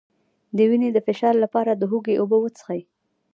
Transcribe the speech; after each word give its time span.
د 0.55 0.57
وینې 0.69 0.89
د 0.93 0.97
فشار 1.07 1.35
لپاره 1.43 1.71
د 1.75 1.81
هوږې 1.89 2.15
اوبه 2.21 2.37
وڅښئ 2.39 2.81